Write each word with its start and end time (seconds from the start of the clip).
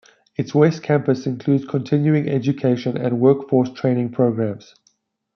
Its 0.35 0.55
West 0.55 0.81
Campus 0.81 1.27
includes 1.27 1.63
continuing 1.63 2.27
education 2.27 2.97
and 2.97 3.19
workforce 3.19 3.69
training 3.69 4.09
programs. 4.11 4.73